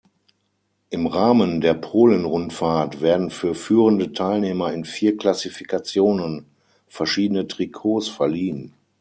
[0.89, 6.47] Im Rahmen der Polen-Rundfahrt werden für führende Teilnehmer in vier Klassifikationen
[6.87, 8.73] verschiedene Trikots verliehen.